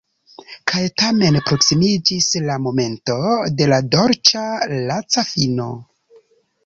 Kaj 0.69 0.79
tamen 1.01 1.35
proksimiĝis 1.49 2.29
la 2.47 2.57
momento 2.69 3.17
de 3.61 3.69
la 3.75 3.79
dolĉa 3.97 4.43
laca 4.91 5.25
fino. 5.35 5.69